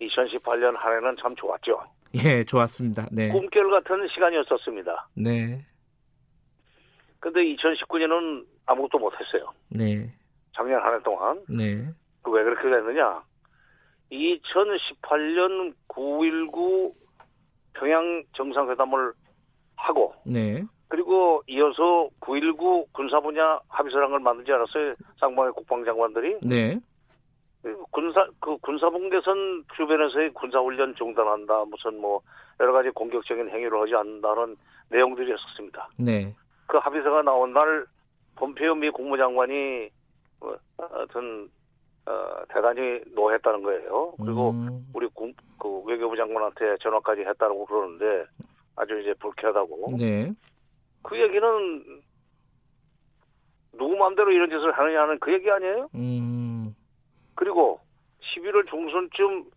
2018년 0.00 0.76
한 0.76 0.96
해는 0.96 1.16
참 1.20 1.34
좋았죠. 1.36 1.80
예, 2.24 2.44
좋았습니다. 2.44 3.08
네. 3.12 3.28
꿈결 3.28 3.70
같은 3.70 4.06
시간이었었습니다. 4.08 5.08
네. 5.16 5.64
근데 7.20 7.40
2019년은 7.40 8.44
아무것도 8.66 8.98
못했어요. 8.98 9.52
네. 9.70 10.12
작년 10.54 10.82
한 10.82 10.94
해 10.94 11.02
동안. 11.02 11.40
네. 11.48 11.86
그 12.22 12.30
왜 12.32 12.42
그렇게 12.44 12.68
됐느냐? 12.68 13.22
2018년 14.10 15.74
9.19 15.88 16.92
평양 17.74 18.22
정상회담을 18.36 19.12
하고 19.76 20.14
네. 20.26 20.62
그리고 20.88 21.42
이어서 21.46 22.08
9.19 22.20 22.86
군사 22.92 23.18
분야 23.20 23.58
합의서란 23.68 24.10
걸 24.10 24.20
만들지 24.20 24.52
않았어요? 24.52 24.94
쌍방의 25.18 25.52
국방장관들이 25.52 26.38
네. 26.42 26.78
그 27.62 27.84
군사 27.90 28.26
그 28.40 28.56
군사분 28.58 29.08
개선 29.10 29.64
주변에서의 29.76 30.32
군사훈련 30.34 30.94
중단한다 30.96 31.64
무슨 31.66 32.00
뭐 32.00 32.20
여러 32.60 32.72
가지 32.72 32.90
공격적인 32.90 33.48
행위를 33.48 33.80
하지 33.80 33.94
않는다는 33.94 34.56
내용들이었습니다. 34.90 35.88
네. 35.98 36.34
그 36.66 36.78
합의서가 36.78 37.22
나온 37.22 37.52
날 37.52 37.86
폼페이오 38.36 38.74
미 38.74 38.90
국무장관이 38.90 39.90
뭐, 40.40 40.56
하여튼 40.76 41.48
어, 42.06 42.42
대단히 42.48 43.00
노했다는 43.14 43.62
거예요. 43.62 44.12
그리고 44.20 44.50
음, 44.50 44.86
우리 44.92 45.06
국, 45.14 45.32
그 45.58 45.68
외교부 45.84 46.16
장관한테 46.16 46.76
전화까지 46.80 47.20
했다고 47.22 47.64
그러는데 47.66 48.26
아주 48.74 48.98
이제 49.00 49.14
불쾌하다고. 49.20 49.96
네. 49.98 50.32
그 51.02 51.20
얘기는 51.20 52.02
누구 53.72 53.96
마음대로 53.96 54.32
이런 54.32 54.48
짓을 54.48 54.72
하느냐는 54.72 55.18
그 55.20 55.32
얘기 55.32 55.50
아니에요? 55.50 55.88
음, 55.94 56.41
그리고 57.42 57.80
11월 58.20 58.70
중순쯤 58.70 59.50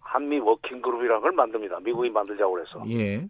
한미 0.00 0.40
working 0.40 0.70
group이라는 0.70 1.22
걸 1.22 1.30
만듭니다. 1.30 1.78
미국이 1.78 2.10
만들자고 2.10 2.54
그래서. 2.54 2.82
예. 2.88 3.24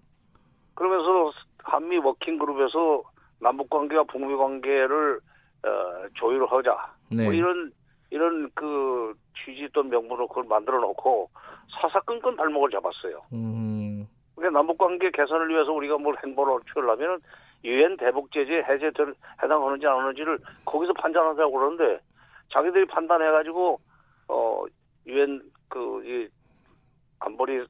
그러면서 0.72 1.32
한미 1.64 1.98
working 1.98 2.44
group에서 2.44 3.02
남북 3.40 3.68
관계와 3.68 4.04
북미 4.04 4.34
관계를 4.34 5.20
어, 5.64 6.08
조율하자. 6.14 6.94
네. 7.10 7.24
뭐 7.24 7.32
이런 7.34 7.72
이런 8.08 8.50
그 8.54 9.12
취지 9.36 9.68
또는 9.74 9.90
명분으로 9.90 10.26
그걸 10.28 10.44
만들어 10.44 10.80
놓고 10.80 11.28
사사건건 11.82 12.36
발목을 12.36 12.70
잡았어요. 12.70 13.22
음, 13.34 14.08
그러니까 14.34 14.58
남북 14.58 14.78
관계 14.78 15.10
개선을 15.10 15.50
위해서 15.50 15.72
우리가 15.72 15.98
뭘 15.98 16.16
행보를 16.24 16.60
취하려면 16.72 17.20
유엔 17.64 17.98
대북 17.98 18.32
제재 18.32 18.64
해제 18.66 18.90
해당하는지 19.42 19.86
안 19.86 19.98
하는지를 19.98 20.38
거기서 20.64 20.94
판단하자고 20.94 21.52
그러는데 21.52 22.00
자기들이 22.52 22.86
판단해가지고 22.86 23.80
어 24.28 24.64
유엔 25.06 25.42
그이 25.68 26.28
안보리 27.20 27.66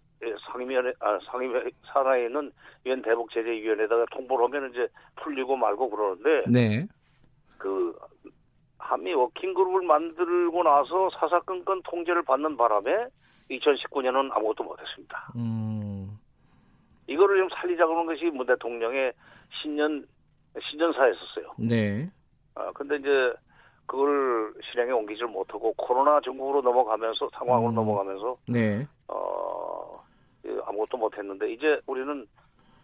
상임위원회 0.46 0.92
아 1.00 1.18
상임위 1.30 1.70
산하에 1.86 2.26
있는 2.26 2.52
유엔 2.86 3.02
대북 3.02 3.30
제재 3.30 3.50
위원회에다가 3.50 4.06
통보를 4.10 4.46
하면 4.46 4.70
이제 4.70 4.88
풀리고 5.16 5.56
말고 5.56 5.90
그러는데 5.90 6.50
네. 6.50 6.86
그 7.58 7.96
한미 8.78 9.12
워킹 9.12 9.54
그룹을 9.54 9.82
만들고 9.82 10.62
나서 10.62 11.10
사사건건 11.18 11.82
통제를 11.82 12.22
받는 12.22 12.56
바람에 12.56 13.08
2019년은 13.50 14.30
아무것도 14.32 14.64
못했습니다. 14.64 15.32
음, 15.36 16.18
이거를 17.06 17.38
좀 17.38 17.48
살리자 17.50 17.86
그런 17.86 18.06
것이 18.06 18.24
문 18.26 18.46
대통령의 18.46 19.12
신년 19.60 20.06
신년사였었어요. 20.60 21.54
네. 21.58 22.10
아 22.54 22.72
근데 22.72 22.96
이제 22.96 23.32
그걸 23.88 24.52
실행에 24.70 24.92
옮기질 24.92 25.26
못하고 25.26 25.72
코로나 25.72 26.20
전국으로 26.20 26.60
넘어가면서 26.60 27.28
상황으로 27.32 27.70
음. 27.70 27.74
넘어가면서 27.74 28.36
네. 28.46 28.86
어 29.08 30.04
예, 30.46 30.50
아무것도 30.66 30.98
못했는데 30.98 31.50
이제 31.52 31.80
우리는 31.86 32.26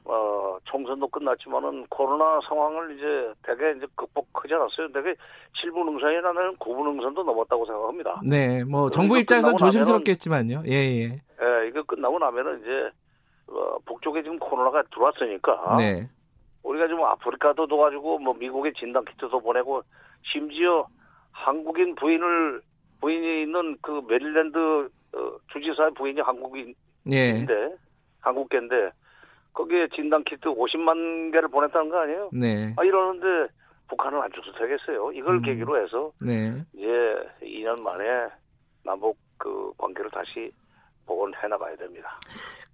어 0.07 0.59
총선도 0.65 1.09
끝났지만은 1.09 1.87
코로나 1.91 2.41
상황을 2.49 2.97
이제 2.97 3.33
대개 3.43 3.71
이제 3.77 3.87
극복하지 3.95 4.55
않았어요. 4.55 4.93
대개 4.93 5.15
7분 5.63 5.89
응선이 5.89 6.23
나는 6.23 6.57
9분 6.57 6.87
응선도 6.87 7.23
넘었다고 7.23 7.67
생각합니다. 7.67 8.21
네. 8.27 8.65
뭐 8.65 8.89
정부 8.89 9.19
입장에서는 9.19 9.59
조심스럽겠지만요. 9.59 10.63
예, 10.67 10.73
예. 10.73 11.05
예, 11.05 11.69
이거 11.69 11.83
끝나고 11.83 12.19
나면은 12.19 12.61
이제 12.61 12.91
어, 13.49 13.79
북쪽에 13.85 14.23
지금 14.23 14.39
코로나가 14.39 14.83
들어왔으니까 14.85 15.77
네. 15.77 16.09
우리가 16.63 16.87
지금 16.89 17.05
아프리카도 17.05 17.67
도와주고 17.67 18.21
뭐 18.21 18.33
미국에 18.33 18.73
진단 18.73 19.05
키트도 19.05 19.41
보내고 19.41 19.83
심지어 20.33 20.87
한국인 21.33 21.95
부인을 21.95 22.63
부인이 23.01 23.43
있는 23.43 23.77
그 23.83 24.03
메릴랜드 24.09 24.59
어, 24.59 25.39
주지사의 25.53 25.93
부인이 25.97 26.21
한국인인데 26.21 26.77
예. 27.13 27.47
한국계인데 28.21 28.91
거기에 29.53 29.89
진단 29.95 30.25
키트 30.25 30.49
50만 30.49 31.33
개를 31.33 31.49
보냈다는 31.49 31.91
거 31.91 31.99
아니에요? 32.01 32.31
네. 32.33 32.75
아 32.77 32.83
이러는데 32.83 33.53
북한은 33.89 34.21
안 34.21 34.31
줘도 34.33 34.53
되겠어요. 34.59 35.13
이걸 35.13 35.37
음. 35.37 35.43
계기로 35.43 35.83
해서 35.83 36.11
네. 36.25 36.65
이제 36.73 36.89
2년 37.43 37.79
만에 37.81 38.05
남북 38.85 39.17
그 39.39 39.73
관계를 39.79 40.11
다시 40.11 40.51
복원해 41.07 41.37
나가야 41.49 41.77
됩니다. 41.77 42.19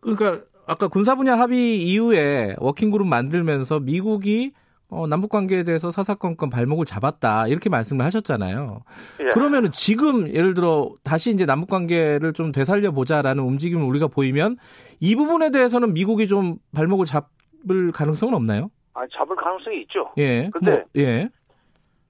그러니까 0.00 0.45
아까 0.66 0.88
군사 0.88 1.14
분야 1.14 1.38
합의 1.38 1.83
이후에 1.83 2.54
working 2.59 2.90
group 2.90 3.06
만들면서 3.09 3.80
미국이 3.80 4.52
어, 4.90 5.06
남북 5.06 5.30
관계에 5.30 5.62
대해서 5.62 5.90
사사건건 5.90 6.50
발목을 6.50 6.85
잡았다 6.85 7.47
이렇게 7.47 7.70
말씀을 7.70 8.04
하셨잖아요. 8.04 8.82
예. 9.20 9.30
그러면은 9.30 9.70
지금 9.73 10.28
예를 10.28 10.54
들어 10.54 10.90
다시 11.04 11.30
이제 11.30 11.47
남북 11.47 11.70
관계를 11.70 12.32
좀 12.32 12.50
되살려 12.52 12.90
보자라는 12.90 13.42
움직임을 13.42 13.85
우리가 13.87 14.09
보이면 14.09 14.56
이 15.00 15.14
부분에 15.14 15.50
대해서는 15.50 15.94
미국이 15.94 16.26
좀 16.26 16.56
발목을 16.75 17.06
잡을 17.06 17.92
가능성은 17.92 18.35
없나요? 18.35 18.70
아 18.94 19.02
잡을 19.16 19.37
가능성이 19.37 19.82
있죠. 19.82 20.11
예. 20.18 20.50
근데- 20.52 20.70
뭐, 20.73 20.82
예. 20.97 21.28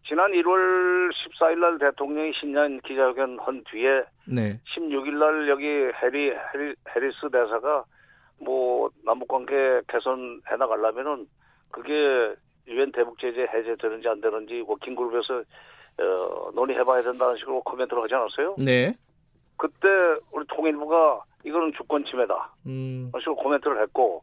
지난 0.08 0.32
1월 0.32 1.10
14일 1.12 1.60
날 1.60 1.78
대통령이 1.78 2.32
신년 2.40 2.80
기자회견 2.80 3.38
한 3.40 3.62
뒤에 3.70 4.02
네. 4.26 4.58
16일 4.75 5.18
날 5.18 5.49
여기 5.49 5.64
해리, 5.66 6.30
해리 6.52 6.75
해리스 6.96 7.30
대사가 7.30 7.84
뭐 8.40 8.90
남북 9.04 9.28
관계 9.28 9.54
개선해 9.87 10.56
나가려면은 10.58 11.26
그게 11.70 11.92
유엔 12.70 12.90
대북 12.92 13.18
제재 13.18 13.42
해제 13.42 13.74
되는지 13.76 14.08
안 14.08 14.20
되는지 14.20 14.64
working 14.66 14.94
group에서 14.94 15.42
어, 15.98 16.50
논의해 16.54 16.82
봐야 16.84 17.00
된다는 17.02 17.36
식으로 17.36 17.60
comment를 17.62 18.02
하지 18.02 18.14
않았어요? 18.14 18.56
네. 18.58 18.96
그때 19.56 19.88
우리 20.32 20.46
통일부가 20.46 21.22
이거는 21.44 21.72
주권 21.76 22.04
침해다. 22.04 22.54
음. 22.66 23.10
식으로 23.18 23.36
코멘트를 23.36 23.82
했고 23.82 24.22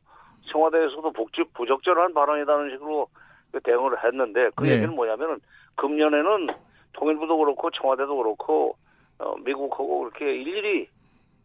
청와대에서도 0.51 1.11
북적, 1.11 1.53
부적절한 1.53 2.13
발언이라는 2.13 2.71
식으로 2.71 3.07
그 3.51 3.59
대응을 3.61 4.03
했는데 4.03 4.49
그 4.55 4.63
네. 4.63 4.73
얘기는 4.73 4.95
뭐냐면은 4.95 5.39
금년에는 5.75 6.47
통일부도 6.93 7.37
그렇고 7.37 7.69
청와대도 7.71 8.15
그렇고 8.15 8.75
어, 9.19 9.35
미국하고 9.37 9.99
그렇게 9.99 10.25
일일이 10.25 10.87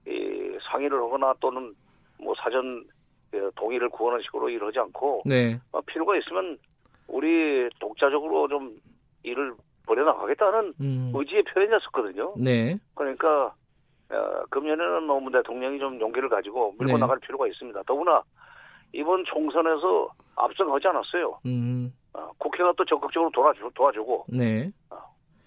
이, 0.07 0.59
상의를 0.71 0.99
하거나 0.99 1.35
또는 1.41 1.75
뭐 2.19 2.35
사전 2.37 2.85
예, 3.35 3.41
동의를 3.57 3.89
구하는 3.89 4.23
식으로 4.23 4.49
일하지 4.51 4.79
않고 4.79 5.23
네. 5.25 5.59
어, 5.73 5.81
필요가 5.83 6.17
있으면 6.17 6.59
우리 7.13 7.69
독자적으로 7.79 8.49
좀 8.49 8.77
일을 9.23 9.55
벌여나가겠다는 9.87 10.75
음. 10.81 11.13
의지의 11.15 11.45
표현이었었거든요. 11.45 12.35
네. 12.39 12.79
그러니까 12.95 13.55
어, 14.11 14.45
금년에는 14.51 15.07
노무현 15.07 15.33
대통령이 15.33 15.79
좀 15.79 16.01
용기를 16.01 16.29
가지고 16.29 16.75
밀고 16.79 16.95
네. 16.95 16.99
나갈 16.99 17.19
필요가 17.21 17.47
있습니다. 17.47 17.83
더구나 17.87 18.23
이번 18.93 19.25
총선에서 19.25 20.09
압승하지 20.37 20.89
않았어요. 20.89 21.39
음. 21.47 21.93
어, 22.15 22.31
국회가 22.39 22.73
또 22.77 22.85
적극적으로 22.85 23.31
도와주, 23.31 23.71
도와주고 23.75 24.27
네. 24.29 24.71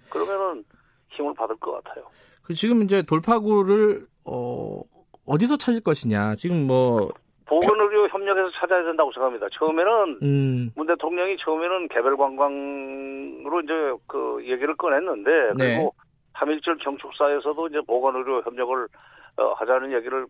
그러면은 0.09 0.63
힘을 1.11 1.33
받을 1.33 1.55
것 1.57 1.83
같아요. 1.83 2.05
그 2.43 2.53
지금 2.53 2.83
이제 2.83 3.01
돌파구를 3.01 4.05
어 4.25 4.81
어디서 5.25 5.57
찾을 5.57 5.81
것이냐. 5.81 6.35
지금 6.35 6.67
뭐 6.67 7.11
보건의료 7.45 8.07
협력에서 8.09 8.49
찾아야 8.59 8.83
된다고 8.83 9.11
생각합니다. 9.11 9.47
처음에는 9.53 10.19
음. 10.23 10.71
문 10.75 10.87
대통령이 10.87 11.37
처음에는 11.37 11.87
개별 11.89 12.17
관광으로 12.17 13.61
이제 13.61 13.93
그 14.07 14.41
얘기를 14.45 14.75
꺼냈는데 14.75 15.31
네. 15.55 15.75
그리고 15.75 15.93
3.1절 16.33 16.83
경축사에서도 16.83 17.67
이제 17.67 17.81
보건의료 17.85 18.41
협력을 18.41 18.87
어, 19.37 19.53
하자는 19.53 19.93
얘기를 19.93 20.25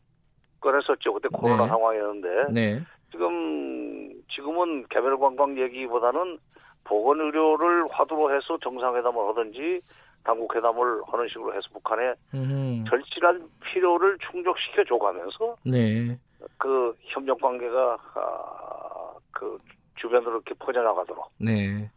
꺼냈었죠. 0.59 1.13
그때 1.13 1.29
코로나 1.31 1.63
네. 1.63 1.69
상황이었는데 1.69 2.51
네. 2.51 2.81
지금 3.11 4.11
지금은 4.33 4.85
개별 4.89 5.17
관광 5.17 5.57
얘기보다는 5.57 6.37
보건 6.83 7.21
의료를 7.21 7.87
화두로 7.91 8.35
해서 8.35 8.57
정상회담을 8.61 9.27
하든지 9.29 9.79
당국 10.23 10.55
회담을 10.55 11.01
하는 11.07 11.27
식으로 11.29 11.53
해서 11.53 11.67
북한의 11.71 12.15
음. 12.33 12.83
절실한 12.89 13.47
필요를 13.61 14.17
충족시켜 14.29 14.83
줘가면서 14.83 15.55
네. 15.63 16.17
그 16.57 16.95
협력 17.01 17.41
관계가 17.41 17.97
아, 18.15 19.13
그 19.31 19.57
주변으로 19.95 20.31
이렇게 20.33 20.53
퍼져나가도록 20.55 21.31
네. 21.39 21.89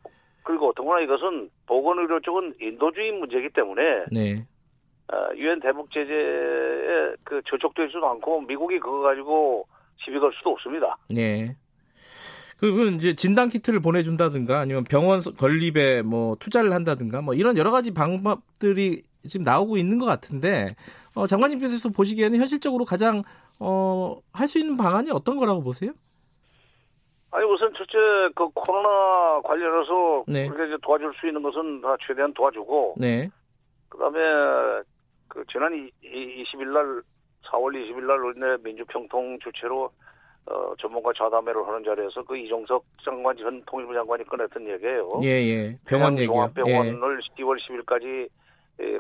그리고 0.43 0.73
더구나 0.73 1.01
이것은 1.01 1.51
보건 1.67 1.99
의료 1.99 2.21
쪽은 2.21 2.55
인도주의 2.61 3.13
문제이기 3.13 3.51
때문에 3.51 4.05
네. 4.11 4.47
아, 5.09 5.31
유엔 5.37 5.61
대북 5.61 5.91
제재에 5.91 7.15
그 7.25 7.43
저촉되지도 7.47 8.07
않고 8.07 8.43
미국이 8.43 8.79
그거 8.79 9.01
가지고 9.01 9.67
시비 9.99 10.19
걸 10.19 10.33
수도 10.33 10.51
없습니다. 10.51 10.97
네. 11.11 11.55
그건 12.59 12.95
이제 12.95 13.15
진단 13.15 13.49
키트를 13.49 13.81
보내준다든가 13.81 14.59
아니면 14.59 14.85
병원 14.85 15.21
건립에 15.21 16.03
뭐 16.03 16.37
투자를 16.41 16.73
한다든가 16.73 17.23
뭐 17.23 17.35
이런 17.35 17.57
여러 17.57 17.71
가지 17.71 17.95
방법들이 17.95 19.03
지금 19.29 19.45
나오고 19.45 19.77
있는 19.77 19.99
것 19.99 20.07
같은데 20.07 20.75
어, 21.15 21.27
장관님께서 21.27 21.89
보시기에는 21.91 22.39
현실적으로 22.39 22.85
가장 22.85 23.23
어, 23.61 24.17
할 24.33 24.49
수 24.49 24.59
있는 24.59 24.77
방안이 24.77 25.11
어떤 25.11 25.39
거라고 25.39 25.63
보세요? 25.63 25.93
아니 27.31 27.45
우선 27.45 27.73
첫째 27.75 28.33
그 28.35 28.49
코로나 28.55 29.41
관련해서 29.43 30.25
네. 30.27 30.49
우리가 30.49 30.65
이제 30.65 30.77
도와줄 30.83 31.13
수 31.21 31.27
있는 31.27 31.43
것은 31.43 31.81
다 31.83 31.95
최대한 32.07 32.33
도와주고 32.33 32.95
네. 32.97 33.29
그다음에 33.89 34.19
그 35.29 35.45
지난 35.53 35.75
이, 35.75 35.91
20일 36.03 36.73
날 36.73 37.03
4월 37.51 37.75
20일 37.75 38.05
날 38.05 38.19
우리네 38.25 38.57
민주평통 38.65 39.39
주최로 39.45 39.91
어, 40.47 40.75
전문가 40.79 41.13
좌담회를 41.17 41.67
하는 41.67 41.85
자리에서 41.85 42.23
그 42.23 42.37
이종석 42.37 42.85
장관 43.05 43.37
전 43.37 43.63
통일부 43.67 43.93
장관이 43.93 44.25
꺼냈던 44.25 44.67
얘기예요. 44.69 45.21
예, 45.23 45.29
예. 45.29 45.79
병원 45.85 46.19
얘기요. 46.19 46.31
예. 46.31 46.63
종합병원을 46.63 47.21
10월 47.37 47.59
10일까지 47.61 48.29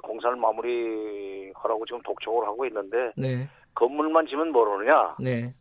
공사를 0.02 0.36
마무리하라고 0.36 1.86
지금 1.86 2.02
독촉을 2.02 2.46
하고 2.46 2.66
있는데 2.66 3.12
네. 3.16 3.48
건물만 3.74 4.26
지면 4.26 4.50
모르느냐? 4.50 5.16
네. 5.20 5.54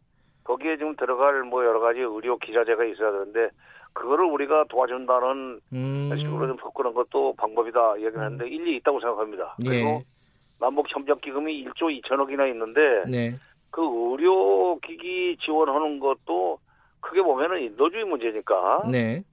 거기에 0.44 0.78
지금 0.78 0.96
들어갈 0.96 1.44
뭐 1.44 1.64
여러 1.64 1.80
가지 1.80 2.00
의료 2.00 2.38
기자재가 2.38 2.84
있어야 2.86 3.12
되는데 3.12 3.50
그거를 3.94 4.26
우리가 4.26 4.66
도와준다는 4.70 5.60
음. 5.74 6.14
식으로 6.18 6.48
좀 6.48 6.58
바꾸는 6.58 6.94
것도 6.94 7.34
방법이다 7.38 7.96
얘기를 7.98 8.24
했는데 8.24 8.48
일리 8.48 8.78
있다고 8.78 9.00
생각합니다. 9.00 9.56
그리고 9.58 9.90
예. 9.90 10.04
남북 10.60 10.86
협력 10.90 11.22
기금이 11.22 11.66
1조 11.66 12.02
2천억이나 12.02 12.50
있는데 12.52 13.04
네. 13.10 13.36
그 13.78 13.84
의료 13.84 14.80
기기 14.80 15.38
지원하는 15.40 16.00
것도 16.00 16.58
크게 17.00 17.22
보면은 17.22 17.62
인도주의 17.62 18.06
문제니까 18.06 18.90
네. 18.92 19.24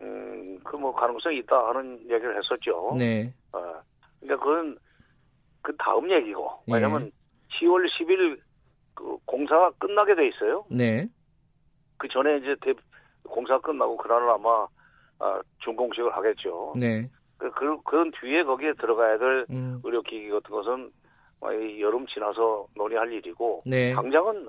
음, 0.00 0.58
그 0.64 0.76
뭐 0.76 0.92
가능성이 0.92 1.38
있다 1.38 1.68
하는 1.68 2.00
얘기를 2.10 2.36
했었죠. 2.36 2.96
네. 2.98 3.32
어, 3.52 3.80
그러니까 4.18 4.44
그건 4.44 4.76
그 5.62 5.76
다음 5.76 6.10
얘기고 6.10 6.50
예. 6.66 6.74
왜냐면 6.74 7.12
10월 7.60 7.86
10일 7.88 8.40
그 8.94 9.18
공사가 9.24 9.70
끝나게 9.78 10.16
돼 10.16 10.26
있어요. 10.26 10.64
네. 10.68 11.06
그 11.96 12.08
전에 12.08 12.38
이제 12.38 12.56
대, 12.60 12.74
공사 13.22 13.56
끝나고 13.60 13.98
그날은 13.98 14.28
아마 14.30 14.66
아, 15.20 15.40
준공식을 15.60 16.16
하겠죠. 16.16 16.74
네. 16.76 17.08
그, 17.38 17.52
그, 17.52 17.80
그런 17.84 18.10
뒤에 18.20 18.42
거기에 18.42 18.72
들어가야 18.72 19.18
될 19.18 19.46
음. 19.50 19.80
의료기기 19.84 20.28
같은 20.30 20.50
것은 20.50 20.90
여름 21.80 22.06
지나서 22.06 22.66
논의할 22.76 23.12
일이고 23.12 23.62
네. 23.66 23.92
당장은 23.92 24.48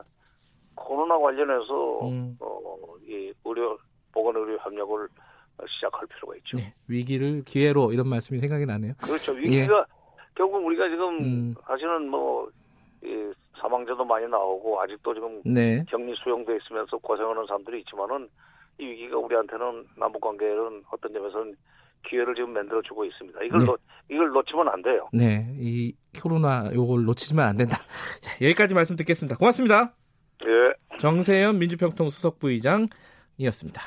코로나 0.76 1.18
관련해서 1.18 2.08
음. 2.08 2.38
어, 2.40 2.78
이 3.08 3.34
의료 3.46 3.78
보건 4.12 4.36
의료 4.36 4.58
협력을 4.60 5.08
시작할 5.68 6.08
필요가 6.08 6.36
있죠. 6.38 6.58
네. 6.58 6.74
위기를 6.88 7.44
기회로 7.44 7.92
이런 7.94 8.08
말씀이 8.08 8.40
생각이 8.40 8.66
나네요. 8.66 8.94
그렇죠. 9.02 9.34
위기가 9.34 9.86
결국 10.36 10.66
우리가 10.66 10.90
지금 10.90 11.20
음. 11.20 11.56
사실은 11.66 12.10
뭐 12.10 12.50
이, 13.04 13.32
사망자도 13.60 14.04
많이 14.06 14.28
나오고 14.28 14.82
아직도 14.82 15.14
지금 15.14 15.42
네. 15.46 15.84
격리 15.90 16.14
수용돼 16.16 16.58
있으면서 16.58 16.98
고생하는 16.98 17.46
사람들이 17.46 17.80
있지만은 17.82 18.28
이 18.80 18.86
위기가 18.86 19.18
우리한테는 19.18 19.88
남북 19.98 20.22
관계는 20.22 20.84
어떤 20.92 21.14
점에서는 21.14 21.56
기회를 22.08 22.36
지금 22.36 22.54
만들어 22.54 22.82
주고 22.82 23.06
있습니다. 23.06 23.44
이걸 23.44 23.60
네. 23.60 23.66
놓, 23.66 23.80
이걸 24.10 24.30
놓치면 24.30 24.68
안 24.68 24.82
돼요. 24.82 25.10
네. 25.14 25.48
이 25.60 25.94
코로나 26.22 26.70
요걸 26.74 27.06
놓치면 27.06 27.46
안 27.46 27.58
된다. 27.58 27.78
자, 28.22 28.32
여기까지 28.42 28.74
말씀 28.74 28.96
듣겠습니다. 28.96 29.38
고맙습니다. 29.38 29.94
예. 30.46 30.98
정세현 31.00 31.60
민주평통 31.60 32.10
수석 32.10 32.40
부의장이었습니다. 32.40 33.82